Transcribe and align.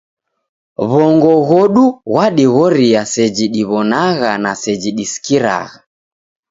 W'ongo 0.89 1.33
ghodu 1.47 1.85
ghwadighoria 2.11 3.01
seji 3.13 3.45
diw'onagha 3.53 4.31
na 4.43 4.51
seji 4.61 4.89
disikiragha. 4.97 5.79